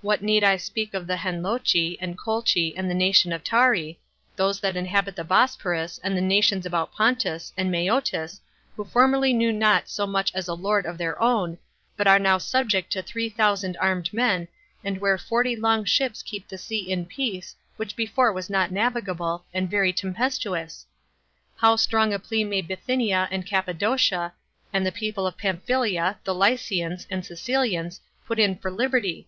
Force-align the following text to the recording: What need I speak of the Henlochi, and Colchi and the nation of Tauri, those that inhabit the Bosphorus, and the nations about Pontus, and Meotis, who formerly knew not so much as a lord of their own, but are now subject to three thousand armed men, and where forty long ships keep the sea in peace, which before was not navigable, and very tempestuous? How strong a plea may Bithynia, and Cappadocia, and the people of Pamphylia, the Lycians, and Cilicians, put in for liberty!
What 0.00 0.22
need 0.22 0.44
I 0.44 0.58
speak 0.58 0.94
of 0.94 1.08
the 1.08 1.16
Henlochi, 1.16 1.98
and 2.00 2.16
Colchi 2.16 2.72
and 2.76 2.88
the 2.88 2.94
nation 2.94 3.32
of 3.32 3.42
Tauri, 3.42 3.98
those 4.36 4.60
that 4.60 4.76
inhabit 4.76 5.16
the 5.16 5.24
Bosphorus, 5.24 5.98
and 6.04 6.16
the 6.16 6.20
nations 6.20 6.64
about 6.66 6.92
Pontus, 6.92 7.52
and 7.56 7.68
Meotis, 7.68 8.40
who 8.76 8.84
formerly 8.84 9.32
knew 9.32 9.52
not 9.52 9.88
so 9.88 10.06
much 10.06 10.30
as 10.36 10.46
a 10.46 10.54
lord 10.54 10.86
of 10.86 10.98
their 10.98 11.20
own, 11.20 11.58
but 11.96 12.06
are 12.06 12.20
now 12.20 12.38
subject 12.38 12.92
to 12.92 13.02
three 13.02 13.28
thousand 13.28 13.76
armed 13.80 14.12
men, 14.14 14.46
and 14.84 14.98
where 15.00 15.18
forty 15.18 15.56
long 15.56 15.84
ships 15.84 16.22
keep 16.22 16.46
the 16.46 16.58
sea 16.58 16.88
in 16.88 17.04
peace, 17.04 17.56
which 17.76 17.96
before 17.96 18.32
was 18.32 18.48
not 18.48 18.70
navigable, 18.70 19.46
and 19.52 19.68
very 19.68 19.92
tempestuous? 19.92 20.86
How 21.56 21.74
strong 21.74 22.14
a 22.14 22.20
plea 22.20 22.44
may 22.44 22.60
Bithynia, 22.62 23.26
and 23.32 23.44
Cappadocia, 23.44 24.32
and 24.72 24.86
the 24.86 24.92
people 24.92 25.26
of 25.26 25.36
Pamphylia, 25.36 26.20
the 26.22 26.36
Lycians, 26.36 27.04
and 27.10 27.24
Cilicians, 27.26 27.98
put 28.28 28.38
in 28.38 28.56
for 28.58 28.70
liberty! 28.70 29.26